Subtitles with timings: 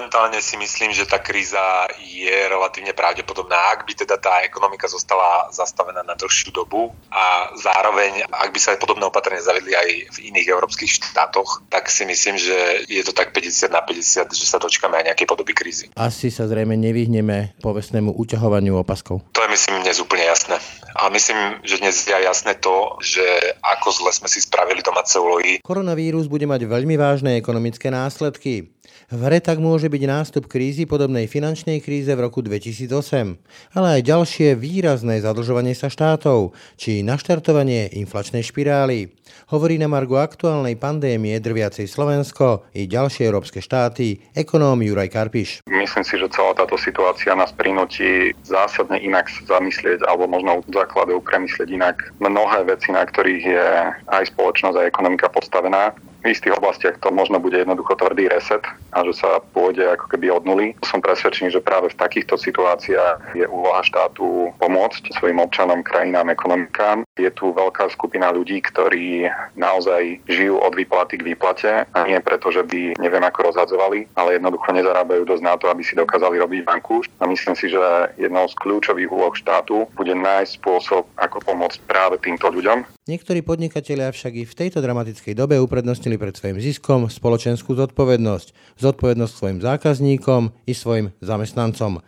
[0.00, 1.60] momentálne si myslím, že tá kríza
[2.00, 8.24] je relatívne pravdepodobná, ak by teda tá ekonomika zostala zastavená na dlhšiu dobu a zároveň,
[8.24, 12.40] ak by sa aj podobné opatrenia zavedli aj v iných európskych štátoch, tak si myslím,
[12.40, 15.92] že je to tak 50 na 50, že sa dočkáme aj nejakej podoby krízy.
[16.00, 19.20] Asi sa zrejme nevyhneme povestnému uťahovaniu opaskov.
[19.36, 20.56] To je myslím dnes úplne jasné.
[20.96, 23.22] A myslím, že dnes je aj jasné to, že
[23.60, 25.60] ako zle sme si spravili domáce úlohy.
[25.60, 28.79] Koronavírus bude mať veľmi vážne ekonomické následky.
[29.10, 33.42] V hre tak môže byť nástup krízy podobnej finančnej kríze v roku 2008,
[33.74, 39.10] ale aj ďalšie výrazné zadlžovanie sa štátov či naštartovanie inflačnej špirály.
[39.50, 45.66] Hovorí na margu aktuálnej pandémie drviacej Slovensko i ďalšie európske štáty ekonóm Juraj Karpiš.
[45.66, 51.66] Myslím si, že celá táto situácia nás prinúti zásadne inak zamyslieť alebo možno základov premyslieť
[51.66, 53.66] inak mnohé veci, na ktorých je
[54.06, 58.60] aj spoločnosť a ekonomika postavená v istých oblastiach to možno bude jednoducho tvrdý reset
[58.92, 60.66] a že sa pôjde ako keby od nuly.
[60.84, 67.08] Som presvedčený, že práve v takýchto situáciách je úloha štátu pomôcť svojim občanom, krajinám, ekonomikám.
[67.20, 72.48] Je tu veľká skupina ľudí, ktorí naozaj žijú od výplaty k výplate a nie preto,
[72.48, 76.64] že by neviem ako rozhadzovali, ale jednoducho nezarábajú dosť na to, aby si dokázali robiť
[76.64, 77.04] banku.
[77.20, 77.80] A myslím si, že
[78.16, 82.88] jednou z kľúčových úloh štátu bude nájsť spôsob, ako pomôcť práve týmto ľuďom.
[83.04, 89.32] Niektorí podnikatelia však i v tejto dramatickej dobe uprednostnili pred svojim ziskom spoločenskú zodpovednosť, zodpovednosť
[89.34, 92.00] svojim zákazníkom i svojim zamestnancom.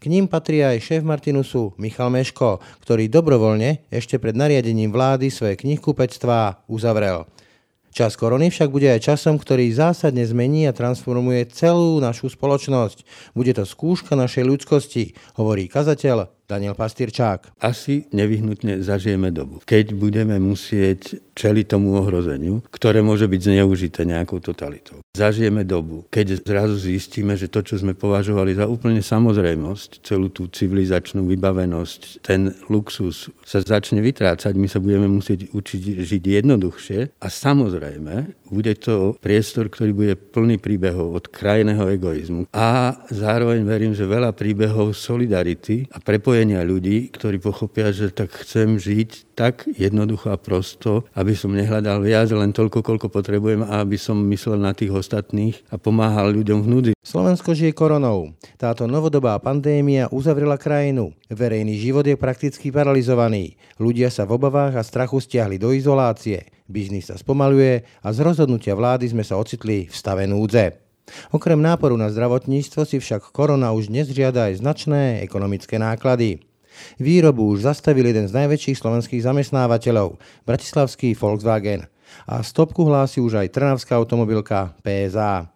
[0.00, 5.60] K ním patrí aj šéf Martinusu Michal Meško, ktorý dobrovoľne ešte pred nariadením vlády svoje
[5.60, 7.28] knihkupectvá uzavrel.
[7.92, 13.04] Čas korony však bude aj časom, ktorý zásadne zmení a transformuje celú našu spoločnosť.
[13.36, 17.54] Bude to skúška našej ľudskosti, hovorí kazateľ Daniel Pastýrčák.
[17.62, 24.42] Asi nevyhnutne zažijeme dobu, keď budeme musieť čeliť tomu ohrozeniu, ktoré môže byť zneužité nejakou
[24.42, 24.98] totalitou.
[25.14, 30.50] Zažijeme dobu, keď zrazu zistíme, že to, čo sme považovali za úplne samozrejmosť, celú tú
[30.50, 37.26] civilizačnú vybavenosť, ten luxus sa začne vytrácať, my sa budeme musieť učiť žiť jednoduchšie a
[37.30, 42.42] samozrejme bude to priestor, ktorý bude plný príbehov od krajného egoizmu.
[42.50, 48.76] A zároveň verím, že veľa príbehov solidarity a prepojenia ľudí, ktorí pochopia, že tak chcem
[48.76, 53.96] žiť tak jednoducho a prosto, aby som nehľadal viac, len toľko, koľko potrebujem a aby
[53.96, 56.92] som myslel na tých ostatných a pomáhal ľuďom v núdzi.
[57.00, 58.36] Slovensko žije koronou.
[58.60, 61.16] Táto novodobá pandémia uzavrela krajinu.
[61.32, 63.56] Verejný život je prakticky paralizovaný.
[63.80, 66.59] Ľudia sa v obavách a strachu stiahli do izolácie.
[66.70, 70.78] Biznis sa spomaluje a z rozhodnutia vlády sme sa ocitli v stave núdze.
[71.34, 76.46] Okrem náporu na zdravotníctvo si však korona už dnes žiada aj značné ekonomické náklady.
[77.02, 81.90] Výrobu už zastavil jeden z najväčších slovenských zamestnávateľov, bratislavský Volkswagen.
[82.30, 85.50] A stopku hlási už aj trnavská automobilka PSA.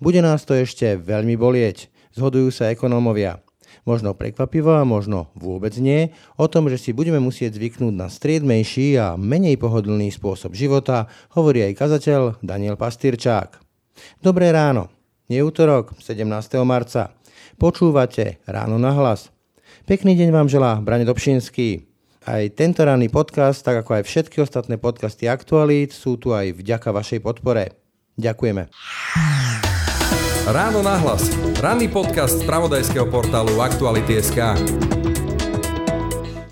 [0.00, 3.45] Bude nás to ešte veľmi bolieť, zhodujú sa ekonómovia.
[3.86, 8.98] Možno prekvapivo a možno vôbec nie, o tom, že si budeme musieť zvyknúť na striedmejší
[8.98, 11.06] a menej pohodlný spôsob života,
[11.38, 13.62] hovorí aj kazateľ Daniel Pastýrčák.
[14.18, 14.90] Dobré ráno,
[15.30, 16.26] je útorok 17.
[16.66, 17.14] marca.
[17.56, 19.30] Počúvate Ráno na hlas.
[19.86, 21.86] Pekný deň vám želá Brane Dobšinský.
[22.26, 26.90] Aj tento ranný podcast, tak ako aj všetky ostatné podcasty Aktualít, sú tu aj vďaka
[26.90, 27.78] vašej podpore.
[28.18, 28.66] Ďakujeme.
[30.46, 31.26] Ráno nahlas.
[31.58, 34.54] Ranný podcast z pravodajského portálu Aktuality.sk.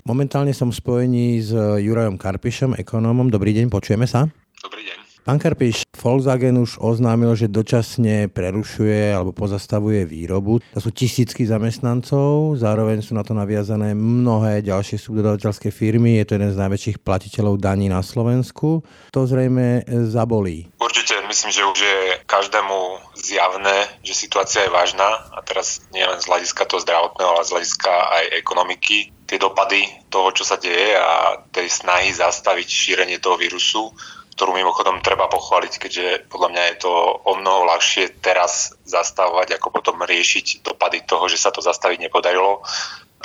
[0.03, 3.31] Momentálne som v spojení s Jurajom Karpišom, ekonómom.
[3.31, 4.27] Dobrý deň, počujeme sa?
[4.59, 4.99] Dobrý deň.
[5.23, 10.59] Pán Karpiš, Volkswagen už oznámil, že dočasne prerušuje alebo pozastavuje výrobu.
[10.75, 16.19] To sú tisícky zamestnancov, zároveň sú na to naviazané mnohé ďalšie subdodavateľské firmy.
[16.19, 18.83] Je to jeden z najväčších platiteľov daní na Slovensku.
[19.15, 20.69] To zrejme zabolí.
[20.77, 21.04] Určite,
[21.35, 22.79] myslím, že už je každému
[23.19, 25.03] zjavné, že situácia je vážna
[25.35, 29.11] a teraz nie len z hľadiska toho zdravotného, ale z hľadiska aj ekonomiky.
[29.27, 33.91] Tie dopady toho, čo sa deje a tej snahy zastaviť šírenie toho vírusu
[34.35, 36.91] ktorú mimochodom treba pochváliť, keďže podľa mňa je to
[37.23, 42.59] o mnoho ľahšie teraz zastavovať, ako potom riešiť dopady toho, že sa to zastaviť nepodarilo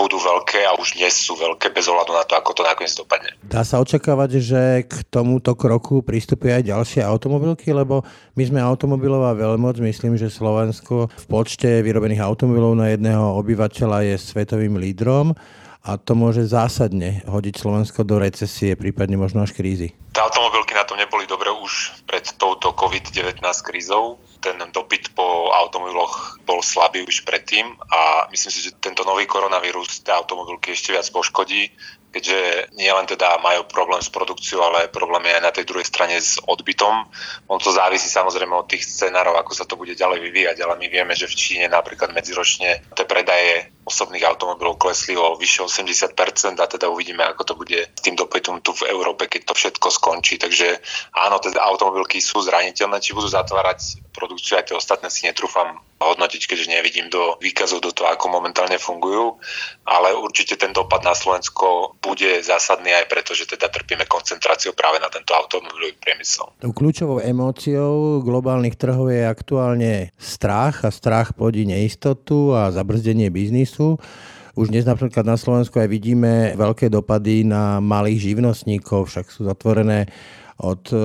[0.00, 3.36] budú veľké a už dnes sú veľké bez ohľadu na to, ako to nakoniec dopadne.
[3.44, 8.00] Dá sa očakávať, že k tomuto kroku pristupia aj ďalšie automobilky, lebo
[8.32, 14.14] my sme automobilová veľmoc, myslím, že Slovensko v počte vyrobených automobilov na jedného obyvateľa je
[14.16, 15.36] svetovým lídrom
[15.80, 19.96] a to môže zásadne hodiť Slovensko do recesie, prípadne možno až krízy.
[20.12, 20.59] Tá automobilky
[20.90, 24.18] na tom neboli dobre už pred touto COVID-19 krízou.
[24.42, 30.02] Ten dopyt po automobiloch bol slabý už predtým a myslím si, že tento nový koronavírus
[30.02, 31.70] tie automobilky ešte viac poškodí
[32.10, 35.86] keďže nie len teda majú problém s produkciou, ale problém je aj na tej druhej
[35.86, 37.06] strane s odbytom.
[37.46, 40.86] On to závisí samozrejme od tých scenárov, ako sa to bude ďalej vyvíjať, ale my
[40.90, 46.14] vieme, že v Číne napríklad medziročne tie predaje osobných automobilov klesli o vyše 80%
[46.62, 49.90] a teda uvidíme, ako to bude s tým dopytom tu v Európe, keď to všetko
[49.90, 50.38] skončí.
[50.38, 50.78] Takže
[51.16, 56.42] áno, teda automobilky sú zraniteľné, či budú zatvárať produkciu, aj tie ostatné si netrúfam hodnotiť,
[56.48, 59.36] keďže nevidím do výkazov do toho, ako momentálne fungujú,
[59.84, 64.96] ale určite ten dopad na Slovensko bude zásadný aj preto, že teda trpíme koncentráciu práve
[65.04, 66.48] na tento automobilový priemysel.
[66.64, 74.00] Kľúčovou emóciou globálnych trhov je aktuálne strach a strach plodí neistotu a zabrzdenie biznisu.
[74.56, 80.10] Už dnes napríklad na Slovensku aj vidíme veľké dopady na malých živnostníkov, však sú zatvorené
[80.60, 80.96] od e,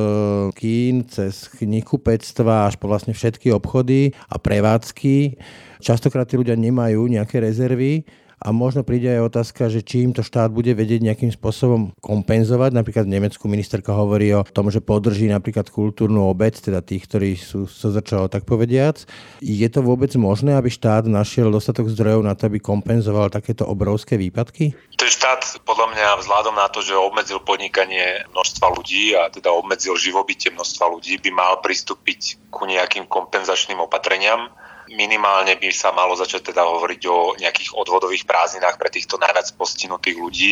[0.51, 5.39] kín cez knihkupectva až po vlastne všetky obchody a prevádzky.
[5.79, 8.03] Častokrát tí ľudia nemajú nejaké rezervy
[8.39, 12.75] a možno príde aj otázka, že či im to štát bude vedieť nejakým spôsobom kompenzovať.
[12.75, 17.39] Napríklad v Nemecku ministerka hovorí o tom, že podrží napríklad kultúrnu obec, teda tých, ktorí
[17.39, 19.07] sú začalo tak povediac.
[19.39, 24.19] Je to vôbec možné, aby štát našiel dostatok zdrojov na to, aby kompenzoval takéto obrovské
[24.19, 24.75] výpadky?
[24.95, 29.95] Ten štát podľa mňa vzhľadom na to, že obmedzil podnikanie množstva ľudí a teda obmedzil
[29.95, 34.51] živobytie množstva ľudí, by mal pristúpiť ku nejakým kompenzačným opatreniam
[34.93, 40.17] minimálne by sa malo začať teda hovoriť o nejakých odvodových prázdninách pre týchto najviac postihnutých
[40.17, 40.51] ľudí,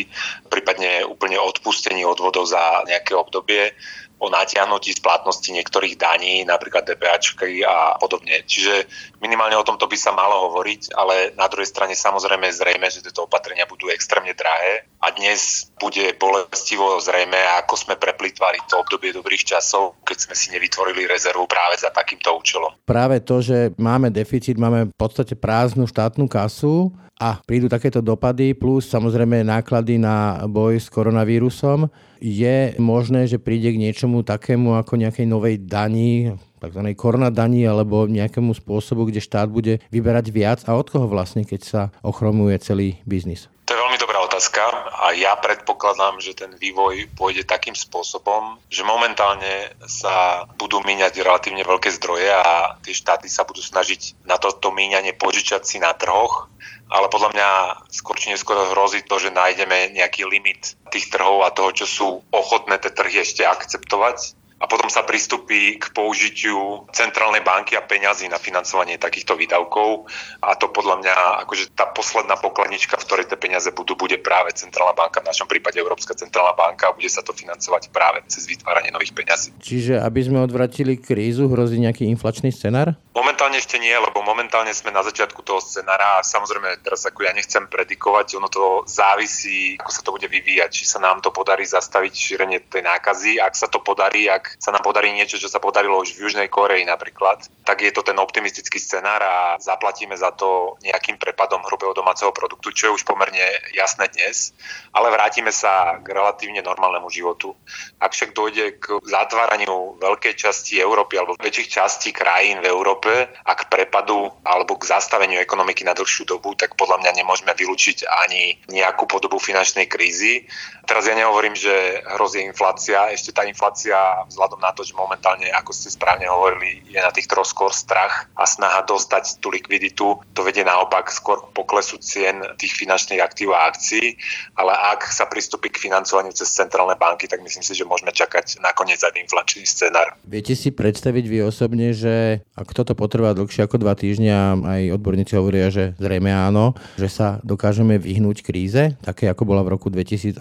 [0.50, 3.74] prípadne úplne odpustení odvodov za nejaké obdobie
[4.20, 8.46] o natiahnutí splatnosti niektorých daní, napríklad DPAčky a podobne.
[8.48, 8.88] Čiže
[9.20, 13.28] minimálne o tomto by sa malo hovoriť, ale na druhej strane samozrejme zrejme, že tieto
[13.28, 19.44] opatrenia budú extrémne drahé a dnes bude bolestivo zrejme, ako sme preplitvali to obdobie dobrých
[19.44, 22.72] časov, keď sme si nevytvorili rezervu práve za takýmto účelom.
[22.88, 28.52] Práve to, že máme deficit, máme v podstate prázdnu štátnu kasu, a prídu takéto dopady,
[28.52, 31.88] plus samozrejme náklady na boj s koronavírusom,
[32.20, 36.82] je možné, že príde k niečomu takému ako nejakej novej dani, tzv.
[37.00, 41.82] koronadani alebo nejakému spôsobu, kde štát bude vyberať viac a od koho vlastne, keď sa
[42.04, 44.62] ochromuje celý biznis je veľmi dobrá otázka
[45.04, 51.68] a ja predpokladám, že ten vývoj pôjde takým spôsobom, že momentálne sa budú míňať relatívne
[51.68, 56.48] veľké zdroje a tie štáty sa budú snažiť na toto míňanie požičať si na trhoch,
[56.88, 57.50] ale podľa mňa
[57.92, 62.08] skôr či neskôr hrozí to, že nájdeme nejaký limit tých trhov a toho, čo sú
[62.32, 68.32] ochotné tie trhy ešte akceptovať a potom sa pristupí k použitiu centrálnej banky a peňazí
[68.32, 70.08] na financovanie takýchto výdavkov
[70.40, 74.56] a to podľa mňa akože tá posledná pokladnička, v ktorej tie peniaze budú, bude práve
[74.56, 78.48] centrálna banka, v našom prípade Európska centrálna banka a bude sa to financovať práve cez
[78.48, 79.52] vytváranie nových peňazí.
[79.60, 82.96] Čiže aby sme odvratili krízu, hrozí nejaký inflačný scenár?
[83.12, 87.36] Momentálne ešte nie, lebo momentálne sme na začiatku toho scenára a samozrejme teraz ako ja
[87.36, 91.68] nechcem predikovať, ono to závisí, ako sa to bude vyvíjať, či sa nám to podarí
[91.68, 95.62] zastaviť šírenie tej nákazy, ak sa to podarí, ak sa nám podarí niečo, čo sa
[95.62, 100.36] podarilo už v Južnej Koreji napríklad, tak je to ten optimistický scenár a zaplatíme za
[100.36, 104.52] to nejakým prepadom hrubého domáceho produktu, čo je už pomerne jasné dnes,
[104.92, 107.56] ale vrátime sa k relatívne normálnemu životu.
[108.04, 113.52] Ak však dojde k zatváraniu veľkej časti Európy alebo väčších častí krajín v Európe a
[113.56, 118.60] k prepadu alebo k zastaveniu ekonomiky na dlhšiu dobu, tak podľa mňa nemôžeme vylúčiť ani
[118.68, 120.46] nejakú podobu finančnej krízy.
[120.84, 123.96] Teraz ja nehovorím, že hrozí inflácia, ešte tá inflácia
[124.28, 128.28] vzhľadom na to, že momentálne, ako ste správne hovorili, je na tých troch skôr strach
[128.36, 133.56] a snaha dostať tú likviditu, to vedie naopak skôr k poklesu cien tých finančných aktív
[133.56, 134.20] a akcií,
[134.60, 138.60] ale ak sa pristúpi k financovaniu cez centrálne banky, tak myslím si, že môžeme čakať
[138.60, 140.18] nakoniec aj inflačný scenár.
[140.28, 145.34] Viete si predstaviť vy osobne, že ak toto potrvá dlhšie ako dva týždňa, aj odborníci
[145.40, 150.40] hovoria, že zrejme áno, že sa dokážeme vyhnúť kríze, také ako bola v roku 2008,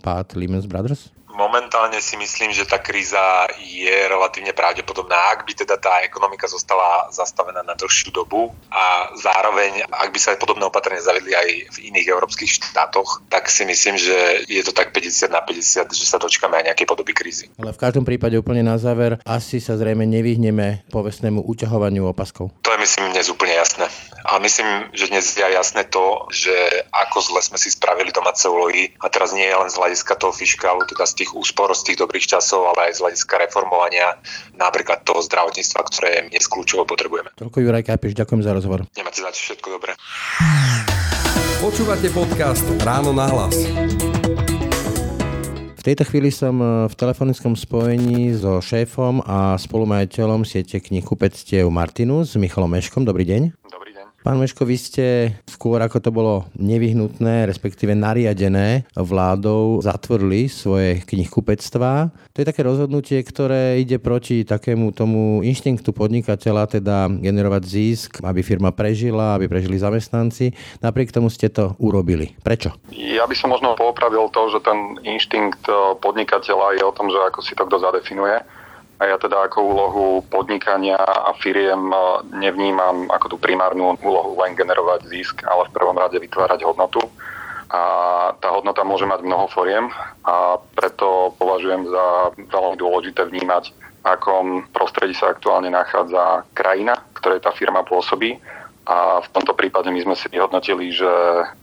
[0.00, 1.12] pád Lehman Brothers?
[1.34, 7.10] Momentálne si myslím, že tá kríza je relatívne pravdepodobná, ak by teda tá ekonomika zostala
[7.10, 11.76] zastavená na dlhšiu dobu a zároveň, ak by sa aj podobné opatrenia zavedli aj v
[11.90, 16.22] iných európskych štátoch, tak si myslím, že je to tak 50 na 50, že sa
[16.22, 17.50] dočkáme aj nejakej podoby krízy.
[17.58, 22.54] Ale v každom prípade úplne na záver, asi sa zrejme nevyhneme povestnému uťahovaniu opaskov.
[22.62, 23.90] To je myslím dnes úplne jasné.
[24.24, 26.54] A myslím, že dnes je jasné to, že
[26.94, 30.32] ako zle sme si spravili domáce úlohy a teraz nie je len z hľadiska toho
[30.32, 34.20] fiškálu, teda z tých úspor, z tých dobrých časov, ale aj z hľadiska reformovania
[34.60, 37.32] napríklad toho zdravotníctva, ktoré dnes kľúčovo potrebujeme.
[37.40, 38.84] Toľko Juraj Kápiš, ďakujem za rozhovor.
[38.92, 39.96] Nemáte za všetko dobré.
[41.64, 43.56] Počúvate podcast Ráno na hlas.
[45.80, 52.36] V tejto chvíli som e, v telefonickom spojení so šéfom a spolumajiteľom siete knihkupectiev Martinus,
[52.40, 53.04] Michalom Meškom.
[53.04, 53.63] Dobrý deň.
[54.24, 55.06] Pán Meško, vy ste
[55.44, 62.08] skôr ako to bolo nevyhnutné, respektíve nariadené vládou, zatvorili svoje knihkupectvá.
[62.32, 68.40] To je také rozhodnutie, ktoré ide proti takému tomu inštinktu podnikateľa, teda generovať zisk, aby
[68.40, 70.56] firma prežila, aby prežili zamestnanci.
[70.80, 72.32] Napriek tomu ste to urobili.
[72.40, 72.72] Prečo?
[72.96, 75.68] Ja by som možno popravil to, že ten inštinkt
[76.00, 78.63] podnikateľa je o tom, že ako si to kto zadefinuje
[78.98, 81.96] a ja teda ako úlohu podnikania a firiem e,
[82.38, 87.02] nevnímam ako tú primárnu úlohu len generovať zisk, ale v prvom rade vytvárať hodnotu.
[87.74, 87.82] A
[88.38, 89.90] tá hodnota môže mať mnoho foriem
[90.22, 92.06] a preto považujem za
[92.38, 93.74] veľmi dôležité vnímať,
[94.06, 98.38] akom prostredí sa aktuálne nachádza krajina, ktorej tá firma pôsobí
[98.84, 101.08] a v tomto prípade my sme si vyhodnotili, že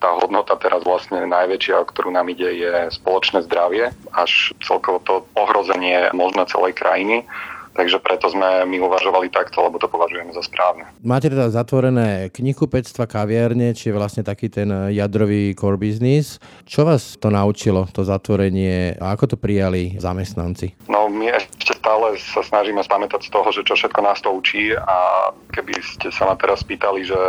[0.01, 6.09] tá hodnota teraz vlastne najväčšia, ktorú nám ide, je spoločné zdravie, až celkovo to ohrozenie
[6.17, 7.29] možno celej krajiny.
[7.71, 10.91] Takže preto sme my uvažovali takto, lebo to považujeme za správne.
[11.01, 16.37] Máte teda zatvorené knihkupectva, kaviarne, či je vlastne taký ten jadrový core business.
[16.67, 20.75] Čo vás to naučilo, to zatvorenie a ako to prijali zamestnanci?
[20.91, 24.75] No my ešte stále sa snažíme spamätať z toho, že čo všetko nás to učí
[24.75, 27.19] a keby ste sa ma teraz pýtali, že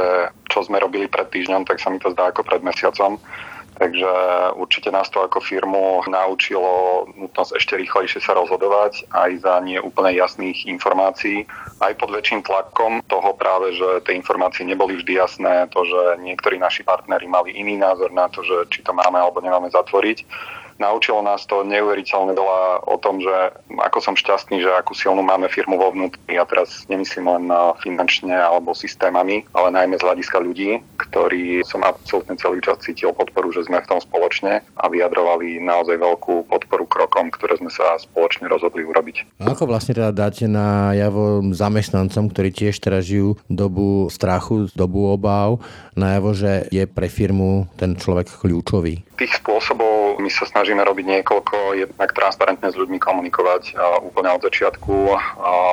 [0.51, 3.17] čo sme robili pred týždňom, tak sa mi to zdá ako pred mesiacom
[3.73, 4.11] Takže
[4.61, 10.13] určite nás to ako firmu naučilo nutnosť ešte rýchlejšie sa rozhodovať aj za nie úplne
[10.13, 11.49] jasných informácií,
[11.81, 16.61] aj pod väčším tlakom toho práve, že tie informácie neboli vždy jasné, to, že niektorí
[16.61, 20.19] naši partneri mali iný názor na to, že či to máme alebo nemáme zatvoriť
[20.81, 23.35] Naučilo nás to neuveriteľne veľa o tom, že
[23.73, 26.21] ako som šťastný, že akú silnú máme firmu vo vnútri.
[26.31, 27.45] Ja teraz nemyslím len
[27.81, 33.53] finančne alebo systémami, ale najmä z hľadiska ľudí, ktorí som absolútne celý čas cítil podporu,
[33.53, 38.51] že sme v tom spoločne a vyjadrovali naozaj veľkú podporu krokom, ktoré sme sa spoločne
[38.51, 39.41] rozhodli urobiť.
[39.43, 45.15] A ako vlastne teda dáte na javo zamestnancom, ktorí tiež teraz žijú dobu strachu, dobu
[45.15, 45.63] obáv,
[45.95, 49.05] najavo, že je pre firmu ten človek kľúčový?
[49.15, 54.43] Tých spôsobov my sa snažíme robiť niekoľko, jednak transparentne s ľuďmi komunikovať a úplne od
[54.45, 55.21] začiatku a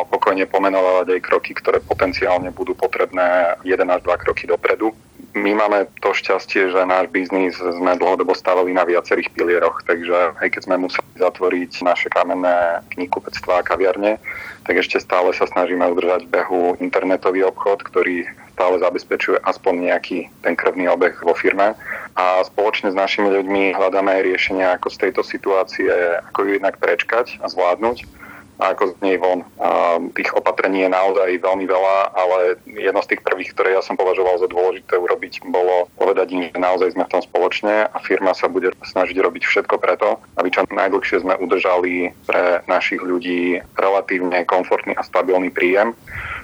[0.07, 4.95] pokojne pomenovať aj kroky, ktoré potenciálne budú potrebné 1 až 2 kroky dopredu
[5.37, 10.47] my máme to šťastie, že náš biznis sme dlhodobo stavili na viacerých pilieroch, takže aj
[10.49, 14.17] keď sme museli zatvoriť naše kamenné knihkupectvá a kaviarne,
[14.65, 18.25] tak ešte stále sa snažíme udržať behu internetový obchod, ktorý
[18.57, 21.77] stále zabezpečuje aspoň nejaký ten krvný obeh vo firme.
[22.19, 25.87] A spoločne s našimi ľuďmi hľadáme aj riešenia, ako z tejto situácie,
[26.27, 28.19] ako ju jednak prečkať a zvládnuť
[28.59, 29.47] ako z nej von.
[29.57, 32.37] A tých opatrení je naozaj veľmi veľa, ale
[32.67, 36.59] jedno z tých prvých, ktoré ja som považoval za dôležité urobiť, bolo povedať im, že
[36.59, 40.67] naozaj sme v tom spoločne a firma sa bude snažiť robiť všetko preto, aby čo
[40.67, 45.95] najdlhšie sme udržali pre našich ľudí relatívne komfortný a stabilný príjem,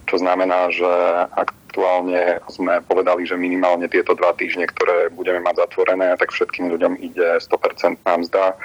[0.08, 0.88] čo znamená, že
[1.36, 6.96] aktuálne sme povedali, že minimálne tieto dva týždne, ktoré budeme mať zatvorené, tak všetkým ľuďom
[7.04, 8.56] ide 100% nám zdá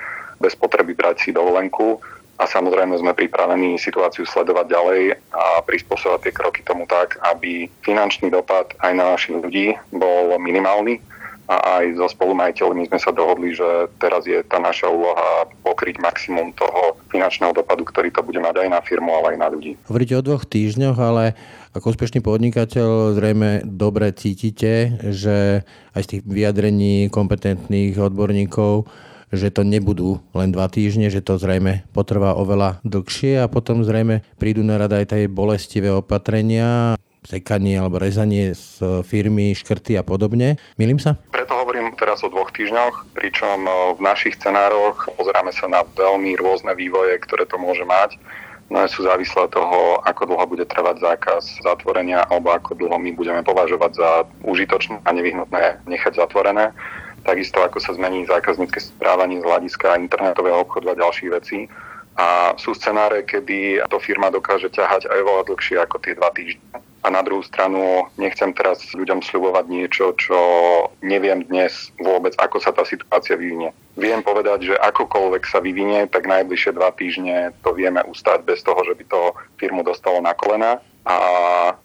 [0.40, 2.00] bez potreby brať si dovolenku
[2.40, 5.02] a samozrejme sme pripravení situáciu sledovať ďalej
[5.37, 11.04] a prispôsobovať tie kroky tomu tak, aby finančný dopad aj na našich ľudí bol minimálny
[11.50, 16.54] a aj so spolumajiteľmi sme sa dohodli, že teraz je tá naša úloha pokryť maximum
[16.54, 19.75] toho finančného dopadu, ktorý to bude mať aj na firmu, ale aj na ľudí.
[19.90, 21.35] Hovoríte o dvoch týždňoch, ale
[21.75, 25.66] ako úspešný podnikateľ zrejme dobre cítite, že
[25.99, 28.87] aj z tých vyjadrení kompetentných odborníkov
[29.31, 34.27] že to nebudú len dva týždne, že to zrejme potrvá oveľa dlhšie a potom zrejme
[34.43, 40.57] prídu na rada aj tie bolestivé opatrenia, sekanie alebo rezanie z firmy, škrty a podobne.
[40.81, 41.21] Milím sa?
[41.31, 46.73] Preto hovorím teraz o dvoch týždňoch, pričom v našich scenároch pozeráme sa na veľmi rôzne
[46.75, 48.17] vývoje, ktoré to môže mať.
[48.71, 53.43] No sú závislé toho, ako dlho bude trvať zákaz zatvorenia alebo ako dlho my budeme
[53.43, 54.11] považovať za
[54.47, 56.71] užitočné a nevyhnutné nechať zatvorené
[57.25, 61.67] takisto ako sa zmení zákaznícke správanie z hľadiska internetového obchodu a ďalších vecí.
[62.19, 66.69] A sú scenáre, kedy to firma dokáže ťahať aj oveľa dlhšie ako tie dva týždne.
[67.00, 70.37] A na druhú stranu nechcem teraz ľuďom sľubovať niečo, čo
[71.00, 73.73] neviem dnes vôbec, ako sa tá situácia vyvinie.
[73.97, 78.85] Viem povedať, že akokoľvek sa vyvinie, tak najbližšie dva týždne to vieme ustať bez toho,
[78.85, 80.77] že by to firmu dostalo na kolena
[81.09, 81.16] a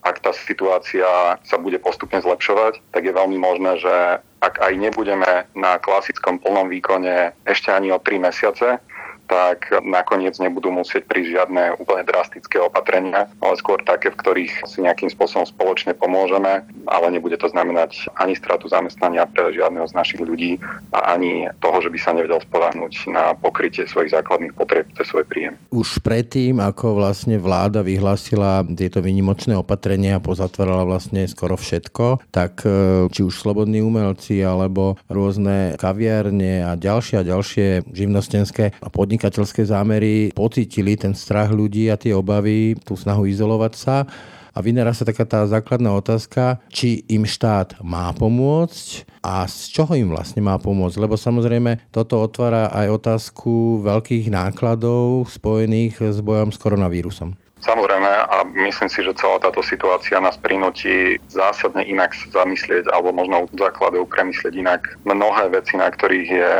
[0.03, 3.95] ak tá situácia sa bude postupne zlepšovať, tak je veľmi možné, že
[4.43, 8.77] ak aj nebudeme na klasickom plnom výkone ešte ani o 3 mesiace,
[9.25, 14.79] tak nakoniec nebudú musieť prísť žiadne úplne drastické opatrenia, ale skôr také, v ktorých si
[14.81, 20.21] nejakým spôsobom spoločne pomôžeme, ale nebude to znamenať ani stratu zamestnania pre žiadneho z našich
[20.21, 20.61] ľudí
[20.93, 25.25] a ani toho, že by sa nevedel spolahnúť na pokrytie svojich základných potrieb cez svoj
[25.25, 25.53] príjem.
[25.73, 32.63] Už predtým, ako vlastne vláda vyhlásila tieto výnimočné opatrenia a pozatvárala vlastne skoro všetko, tak
[32.63, 39.63] e, či už slobodní umelci alebo rôzne kaviarne a ďalšie a ďalšie živnostenské a podnikateľské
[39.63, 44.03] zámery pocítili ten strach ľudí a tie obavy, tú snahu izolovať sa.
[44.51, 49.95] A vynerá sa taká tá základná otázka, či im štát má pomôcť a z čoho
[49.95, 50.99] im vlastne má pomôcť.
[50.99, 57.39] Lebo samozrejme toto otvára aj otázku veľkých nákladov spojených s bojom s koronavírusom.
[57.63, 63.47] Samozrejme a myslím si, že celá táto situácia nás prinúti zásadne inak zamyslieť alebo možno
[63.55, 66.51] základov premyslieť inak mnohé veci, na ktorých je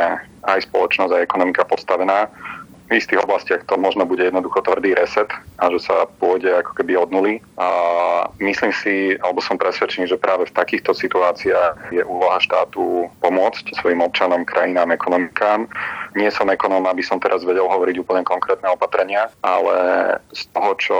[0.46, 2.30] aj spoločnosť a ekonomika postavená
[2.86, 5.26] v istých oblastiach to možno bude jednoducho tvrdý reset
[5.58, 7.42] a že sa pôjde ako keby od nuly.
[7.58, 7.68] A
[8.38, 14.06] myslím si, alebo som presvedčený, že práve v takýchto situáciách je úloha štátu pomôcť svojim
[14.06, 15.66] občanom, krajinám, ekonomikám.
[16.14, 19.76] Nie som ekonóm, aby som teraz vedel hovoriť úplne konkrétne opatrenia, ale
[20.30, 20.98] z toho, čo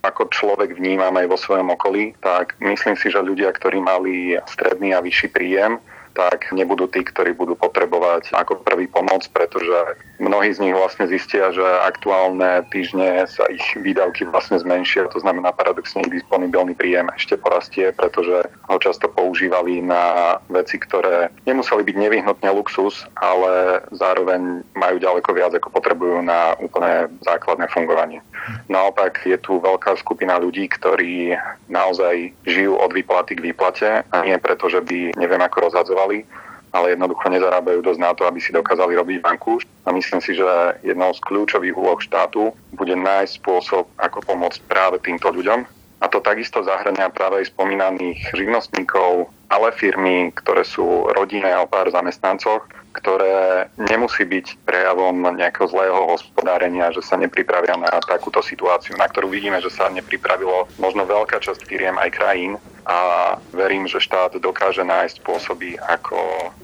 [0.00, 4.96] ako človek vnímam aj vo svojom okolí, tak myslím si, že ľudia, ktorí mali stredný
[4.96, 5.76] a vyšší príjem,
[6.18, 11.54] tak nebudú tí, ktorí budú potrebovať ako prvý pomoc, pretože mnohí z nich vlastne zistia,
[11.54, 17.38] že aktuálne týždne sa ich výdavky vlastne zmenšia, to znamená paradoxne ich disponibilný príjem ešte
[17.38, 24.98] porastie, pretože ho často používali na veci, ktoré nemuseli byť nevyhnutne luxus, ale zároveň majú
[24.98, 28.18] ďaleko viac, ako potrebujú na úplne základné fungovanie.
[28.66, 31.36] Naopak je tu veľká skupina ľudí, ktorí
[31.70, 36.24] naozaj žijú od výplaty k výplate a nie preto, že by neviem ako rozhadzovali nezamestnávali,
[36.68, 39.56] ale jednoducho nezarábajú dosť na to, aby si dokázali robiť banku.
[39.88, 40.44] A myslím si, že
[40.84, 45.64] jednou z kľúčových úloh štátu bude nájsť spôsob, ako pomôcť práve týmto ľuďom.
[45.98, 51.90] A to takisto zahrania práve aj spomínaných živnostníkov, ale firmy, ktoré sú rodinné a pár
[51.90, 59.06] zamestnancoch, ktoré nemusí byť prejavom nejakého zlého hospodárenia, že sa nepripravia na takúto situáciu, na
[59.06, 62.52] ktorú vidíme, že sa nepripravilo možno veľká časť firiem aj krajín.
[62.88, 66.16] A verím, že štát dokáže nájsť spôsoby, ako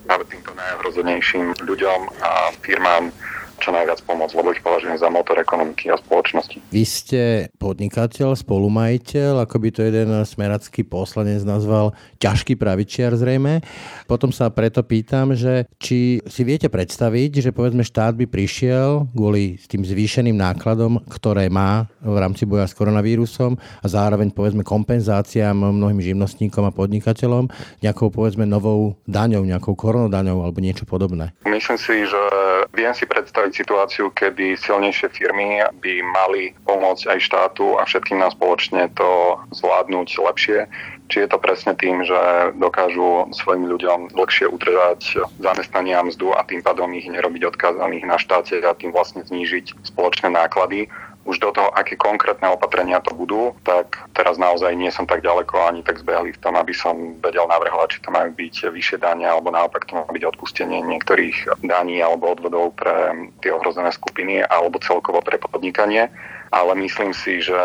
[0.08, 2.30] práve týmto najrozhodnejším ľuďom a
[2.64, 3.12] firmám
[3.61, 6.58] čo najviac pomôcť, lebo ich považujem za motor ekonomiky a spoločnosti.
[6.70, 7.23] Vy ste
[7.58, 13.64] podnikateľ, spolumajiteľ, ako by to jeden smeracký poslanec nazval, ťažký pravičiar zrejme.
[14.11, 19.57] Potom sa preto pýtam, že či si viete predstaviť, že povedzme štát by prišiel kvôli
[19.64, 26.00] tým zvýšeným nákladom, ktoré má v rámci boja s koronavírusom a zároveň povedzme kompenzáciám mnohým
[26.00, 27.48] živnostníkom a podnikateľom
[27.81, 31.33] nejakou povedzme novou daňou, nejakou koronodaňou alebo niečo podobné.
[31.44, 32.22] Myslím si, že
[32.72, 38.33] viem si predstaviť situáciu, kedy silnejšie firmy by mali pomôcť aj štátu a všetkým nám
[38.33, 40.59] spoločne to zvládnuť lepšie.
[41.05, 42.16] Či je to presne tým, že
[42.57, 48.57] dokážu svojim ľuďom dlhšie udržať zamestnania mzdu a tým pádom ich nerobiť odkázaných na štáte
[48.64, 50.88] a tým vlastne znížiť spoločné náklady
[51.24, 55.56] už do toho, aké konkrétne opatrenia to budú, tak teraz naozaj nie som tak ďaleko
[55.64, 59.32] ani tak zbehli v tom, aby som vedel navrhovať, či to majú byť vyššie dania,
[59.32, 62.92] alebo naopak to má byť odpustenie niektorých daní alebo odvodov pre
[63.40, 66.12] tie ohrozené skupiny, alebo celkovo pre podnikanie
[66.50, 67.57] ale myslím si, že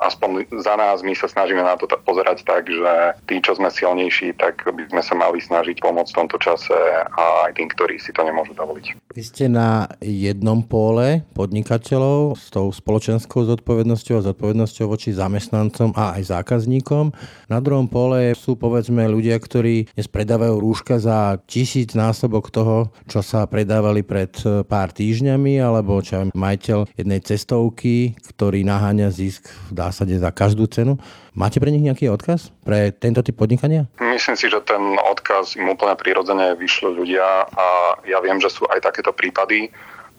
[0.00, 2.92] aspoň za nás my sa snažíme na to pozerať tak, že
[3.26, 6.74] tí, čo sme silnejší, tak by sme sa mali snažiť pomôcť v tomto čase
[7.14, 9.14] a aj tým, ktorí si to nemôžu dovoliť.
[9.14, 16.18] Vy ste na jednom pole podnikateľov s tou spoločenskou zodpovednosťou a zodpovednosťou voči zamestnancom a
[16.20, 17.10] aj zákazníkom.
[17.48, 23.24] Na druhom pole sú povedzme ľudia, ktorí dnes predávajú rúška za tisíc násobok toho, čo
[23.24, 24.30] sa predávali pred
[24.68, 30.98] pár týždňami, alebo čo majiteľ jednej cestovky, ktorý naháňa zisk v zásade za každú cenu.
[31.38, 33.86] Máte pre nich nejaký odkaz pre tento typ podnikania?
[34.02, 37.66] Myslím si, že ten odkaz im úplne prirodzene vyšli ľudia a
[38.04, 39.70] ja viem, že sú aj takéto prípady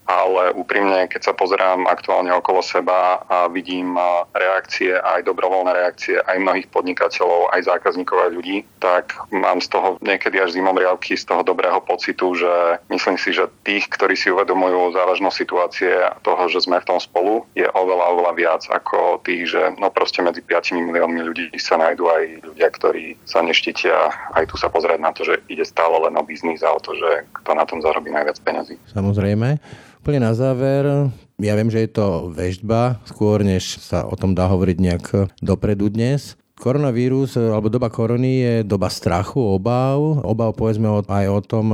[0.09, 3.93] ale úprimne, keď sa pozerám aktuálne okolo seba a vidím
[4.33, 10.01] reakcie, aj dobrovoľné reakcie aj mnohých podnikateľov, aj zákazníkov, aj ľudí, tak mám z toho
[10.01, 14.33] niekedy až zimom riavky z toho dobrého pocitu, že myslím si, že tých, ktorí si
[14.33, 19.21] uvedomujú závažnosť situácie a toho, že sme v tom spolu, je oveľa, oveľa viac ako
[19.21, 24.09] tých, že no proste medzi 5 miliónmi ľudí sa nájdú aj ľudia, ktorí sa neštítia
[24.33, 26.95] aj tu sa pozrieť na to, že ide stále len o biznis a o to,
[26.95, 28.79] že kto na tom zarobí najviac peniazy.
[28.93, 29.59] Samozrejme.
[29.99, 31.11] Úplne na záver,
[31.43, 35.05] ja viem, že je to väždba, skôr než sa o tom dá hovoriť nejak
[35.43, 40.27] dopredu dnes, Koronavírus alebo doba korony je doba strachu, obav.
[40.27, 41.65] Obav povedzme aj o tom,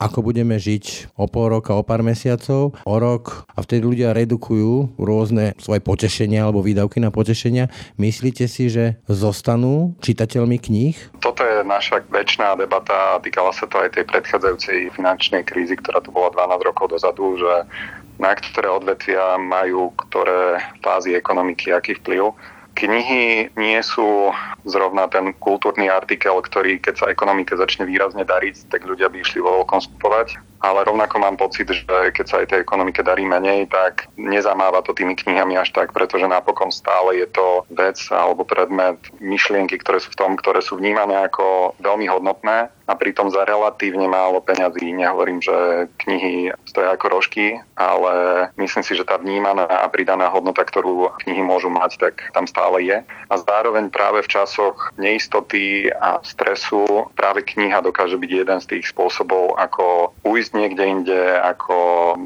[0.00, 4.96] ako budeme žiť o pol roka, o pár mesiacov, o rok a vtedy ľudia redukujú
[4.96, 7.68] rôzne svoje potešenia alebo výdavky na potešenia.
[8.00, 10.96] Myslíte si, že zostanú čitateľmi kníh?
[11.20, 16.00] Toto je naša väčšiná debata a týkala sa to aj tej predchádzajúcej finančnej krízy, ktorá
[16.00, 17.68] tu bola 12 rokov dozadu, že
[18.16, 22.32] na ktoré odvetvia majú ktoré fázy ekonomiky aký vplyv.
[22.80, 24.32] Knihy nie sú
[24.64, 29.44] zrovna ten kultúrny artikel, ktorý keď sa ekonomike začne výrazne dariť, tak ľudia by išli
[29.44, 33.66] vo veľkom skupovať ale rovnako mám pocit, že keď sa aj tej ekonomike darí menej,
[33.72, 39.00] tak nezamáva to tými knihami až tak, pretože napokon stále je to vec alebo predmet
[39.18, 44.10] myšlienky, ktoré sú v tom, ktoré sú vnímané ako veľmi hodnotné a pritom za relatívne
[44.10, 44.90] málo peňazí.
[44.90, 50.66] Nehovorím, že knihy stojí ako rožky, ale myslím si, že tá vnímaná a pridaná hodnota,
[50.66, 52.98] ktorú knihy môžu mať, tak tam stále je.
[53.30, 58.90] A zároveň práve v časoch neistoty a stresu práve kniha dokáže byť jeden z tých
[58.90, 61.76] spôsobov, ako ujsť ísť niekde inde, ako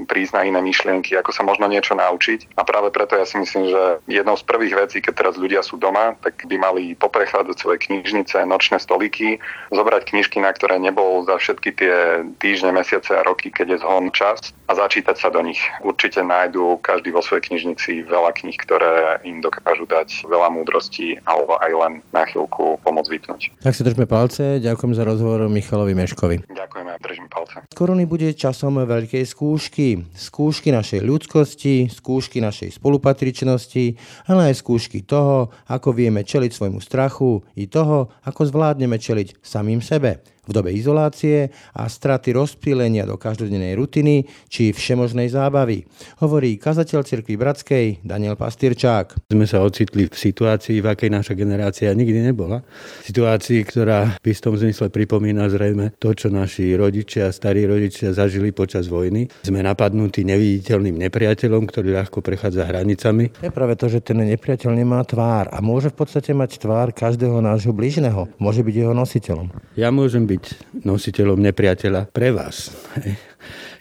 [0.09, 2.57] prísť na iné myšlienky, ako sa možno niečo naučiť.
[2.57, 5.77] A práve preto ja si myslím, že jednou z prvých vecí, keď teraz ľudia sú
[5.77, 9.37] doma, tak by mali poprechádzať svoje knižnice, nočné stoliky,
[9.69, 14.09] zobrať knižky, na ktoré nebol za všetky tie týždne, mesiace a roky, keď je zhon
[14.17, 15.61] čas a začítať sa do nich.
[15.85, 21.61] Určite nájdú každý vo svojej knižnici veľa kníh, ktoré im dokážu dať veľa múdrosti alebo
[21.61, 23.43] aj len na chvíľku pomôcť vypnúť.
[23.61, 26.49] Tak si držme palce, ďakujem za rozhovor Michalovi Meškovi.
[26.49, 27.61] Ďakujeme a držím palce.
[27.77, 30.07] Korony bude časom veľkej skúšky.
[30.14, 33.98] Skúšky našej ľudskosti, skúšky našej spolupatričnosti,
[34.31, 39.83] ale aj skúšky toho, ako vieme čeliť svojmu strachu i toho, ako zvládneme čeliť samým
[39.83, 45.85] sebe v dobe izolácie a straty rozptýlenia do každodennej rutiny či všemožnej zábavy,
[46.21, 49.31] hovorí kazateľ cirkvi Bratskej Daniel Pastýrčák.
[49.33, 52.61] Sme sa ocitli v situácii, v akej naša generácia nikdy nebola.
[53.05, 58.87] Situácii, ktorá v istom zmysle pripomína zrejme to, čo naši rodičia, starí rodičia zažili počas
[58.89, 59.29] vojny.
[59.45, 63.35] Sme napadnutí neviditeľným nepriateľom, ktorý ľahko prechádza hranicami.
[63.41, 67.41] Je práve to, že ten nepriateľ nemá tvár a môže v podstate mať tvár každého
[67.43, 68.31] nášho blížneho.
[68.39, 69.51] Môže byť jeho nositeľom.
[69.75, 70.44] Ja môžem byť byť
[70.83, 72.75] nositeľom nepriateľa pre vás.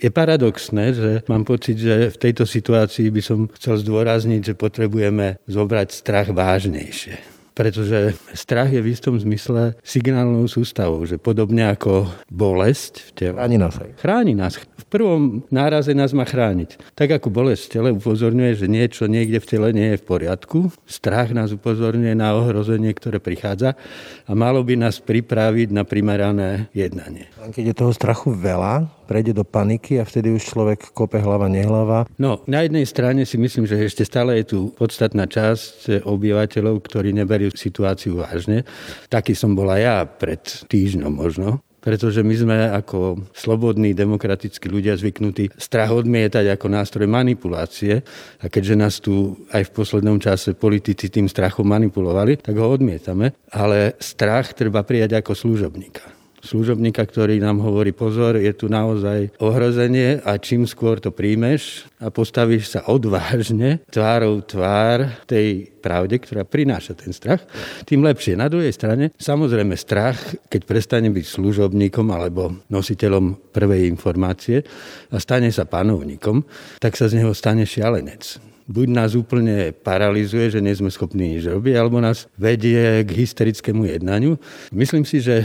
[0.04, 5.40] Je paradoxné, že mám pocit, že v tejto situácii by som chcel zdôrazniť, že potrebujeme
[5.48, 12.94] zobrať strach vážnejšie pretože strach je v istom zmysle signálnou sústavou, že podobne ako bolesť
[13.00, 13.36] v tele.
[13.38, 13.90] Chráni nás aj.
[14.02, 14.54] Chráni nás.
[14.58, 16.78] V prvom náraze nás má chrániť.
[16.94, 20.70] Tak ako bolesť v tele upozorňuje, že niečo niekde v tele nie je v poriadku,
[20.86, 23.78] strach nás upozorňuje na ohrozenie, ktoré prichádza
[24.26, 27.30] a malo by nás pripraviť na primerané jednanie.
[27.38, 32.08] Keď je toho strachu veľa, prejde do paniky a vtedy už človek kope hlava, nehlava.
[32.16, 37.12] No, na jednej strane si myslím, že ešte stále je tu podstatná časť obyvateľov, ktorí
[37.44, 38.64] neberú situáciu vážne.
[39.12, 40.40] Taký som bola ja pred
[40.72, 41.60] týždňom možno.
[41.84, 48.00] Pretože my sme ako slobodní, demokratickí ľudia zvyknutí strach odmietať ako nástroj manipulácie.
[48.40, 53.36] A keďže nás tu aj v poslednom čase politici tým strachom manipulovali, tak ho odmietame,
[53.52, 60.20] ale strach treba prijať ako služobníka služobníka, ktorý nám hovorí pozor, je tu naozaj ohrozenie
[60.22, 66.96] a čím skôr to príjmeš a postavíš sa odvážne tvárou tvár tej pravde, ktorá prináša
[66.96, 67.44] ten strach,
[67.88, 68.36] tým lepšie.
[68.36, 70.20] Na druhej strane, samozrejme strach,
[70.52, 74.64] keď prestane byť služobníkom alebo nositeľom prvej informácie
[75.12, 76.44] a stane sa panovníkom,
[76.80, 81.48] tak sa z neho stane šialenec buď nás úplne paralizuje, že nie sme schopní nič
[81.48, 84.40] robiť, alebo nás vedie k hysterickému jednaniu.
[84.72, 85.44] Myslím si, že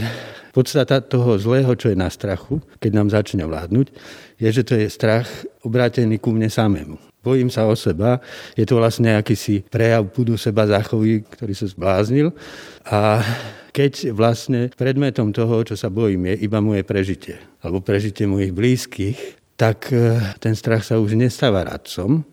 [0.51, 3.87] podstata toho zlého, čo je na strachu, keď nám začne vládnuť,
[4.39, 5.27] je, že to je strach
[5.61, 6.97] obrátený ku mne samému.
[7.19, 8.23] Bojím sa o seba,
[8.55, 12.31] je to vlastne akýsi prejav pudu seba záchovy, ktorý sa zbláznil
[12.87, 13.19] a
[13.75, 19.19] keď vlastne predmetom toho, čo sa bojím, je iba moje prežitie alebo prežitie mojich blízkych,
[19.59, 22.23] tak eh, ten strach sa už nestáva radcom,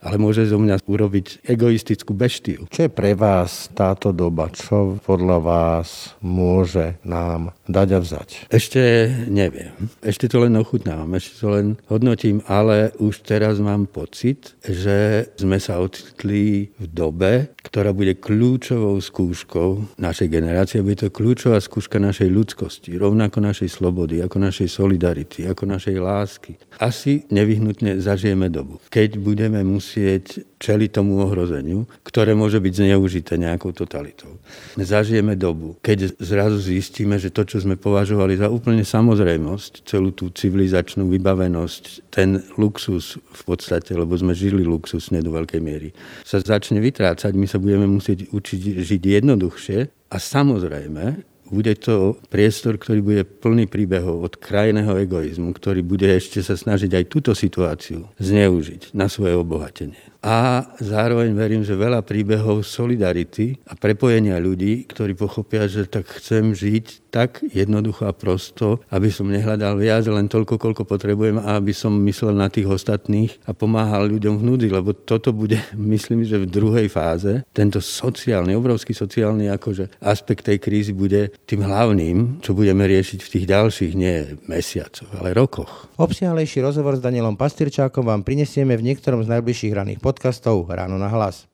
[0.00, 2.66] ale môže zo mňa urobiť egoistickú beštiu.
[2.72, 4.48] Čo je pre vás táto doba?
[4.48, 8.28] Čo podľa vás môže nám dať a vzať?
[8.48, 8.82] Ešte
[9.28, 9.76] neviem.
[10.00, 15.60] Ešte to len ochutnávam, ešte to len hodnotím, ale už teraz mám pocit, že sme
[15.60, 20.80] sa ocitli v dobe, ktorá bude kľúčovou skúškou našej generácie.
[20.80, 26.56] Bude to kľúčová skúška našej ľudskosti, rovnako našej slobody, ako našej solidarity, ako našej lásky.
[26.80, 33.34] Asi nevyhnutne zažijeme dobu, keď budeme musieť musieť čeliť tomu ohrozeniu, ktoré môže byť zneužité
[33.34, 34.38] nejakou totalitou.
[34.78, 40.30] Zažijeme dobu, keď zrazu zistíme, že to, čo sme považovali za úplne samozrejmosť, celú tú
[40.30, 45.90] civilizačnú vybavenosť, ten luxus v podstate, lebo sme žili luxusne do veľkej miery,
[46.22, 49.78] sa začne vytrácať, my sa budeme musieť učiť žiť jednoduchšie
[50.14, 56.40] a samozrejme bude to priestor, ktorý bude plný príbehov od krajného egoizmu, ktorý bude ešte
[56.40, 62.60] sa snažiť aj túto situáciu zneužiť na svoje obohatenie a zároveň verím, že veľa príbehov
[62.60, 69.10] solidarity a prepojenia ľudí, ktorí pochopia, že tak chcem žiť tak jednoducho a prosto, aby
[69.10, 73.50] som nehľadal viac, len toľko, koľko potrebujem a aby som myslel na tých ostatných a
[73.50, 78.94] pomáhal ľuďom v núdzi, lebo toto bude, myslím, že v druhej fáze, tento sociálny, obrovský
[78.94, 84.38] sociálny akože aspekt tej krízy bude tým hlavným, čo budeme riešiť v tých ďalších, nie
[84.46, 85.90] mesiacoch, ale rokoch.
[85.98, 91.06] Obsiahlejší rozhovor s Danielom Pastyrčákom vám prinesieme v niektorom z najbližších raných podcastov Ráno na
[91.06, 91.46] hlas.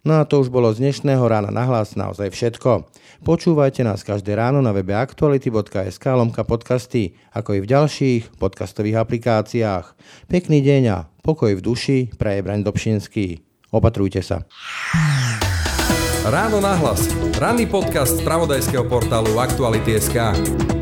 [0.00, 2.88] No a to už bolo z dnešného rána na hlas naozaj všetko.
[3.20, 9.86] Počúvajte nás každé ráno na webe aktuality.sk lomka podcasty, ako i v ďalších podcastových aplikáciách.
[10.32, 13.44] Pekný deň a pokoj v duši, praje Braň Dobšinský.
[13.68, 14.48] Opatrujte sa.
[16.24, 17.04] Ráno na hlas.
[17.36, 20.79] Ranný podcast z pravodajského portálu Aktuality.sk.